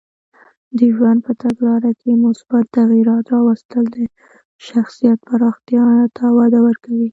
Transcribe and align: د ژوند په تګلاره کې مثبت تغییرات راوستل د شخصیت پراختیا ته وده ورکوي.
د 0.77 0.79
ژوند 0.95 1.19
په 1.25 1.31
تګلاره 1.43 1.91
کې 2.01 2.21
مثبت 2.25 2.65
تغییرات 2.77 3.25
راوستل 3.35 3.83
د 3.95 3.97
شخصیت 4.67 5.19
پراختیا 5.29 5.83
ته 6.17 6.25
وده 6.39 6.59
ورکوي. 6.67 7.09